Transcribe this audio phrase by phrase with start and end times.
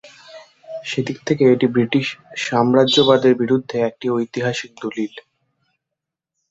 [0.85, 2.07] সেদিক থেকে এটি ব্রিটিশ
[2.45, 5.13] সাম্রাজ্যবাদের বিরুদ্ধে একটি ঐতিহাসিক দলিল।